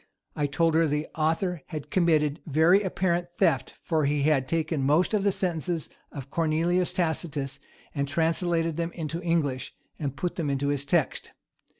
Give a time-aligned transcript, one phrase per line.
[0.35, 5.13] I told her, the author had committed very apparent theft; for he had taken most
[5.13, 7.59] of the sentences of Cornelius Tacitus,
[7.93, 11.33] and translated them into English, and put them into his text.